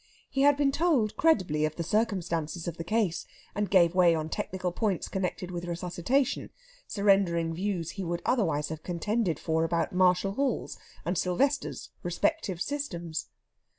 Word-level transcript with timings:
He 0.31 0.41
had 0.41 0.57
been 0.57 0.71
told 0.71 1.15
credibly 1.15 1.63
of 1.63 1.75
the 1.75 1.83
circumstances 1.83 2.67
of 2.67 2.77
the 2.77 2.83
case, 2.83 3.27
and 3.53 3.69
gave 3.69 3.93
way 3.93 4.15
on 4.15 4.29
technical 4.29 4.71
points 4.71 5.07
connected 5.07 5.51
with 5.51 5.65
resuscitation, 5.65 6.49
surrendering 6.87 7.53
views 7.53 7.91
he 7.91 8.03
would 8.03 8.23
otherwise 8.25 8.69
have 8.69 8.81
contended 8.81 9.37
for 9.37 9.63
about 9.63 9.93
Marshall 9.93 10.31
Hall's 10.33 10.79
and 11.05 11.19
Silvester's 11.19 11.91
respective 12.01 12.59
systems. 12.63 13.27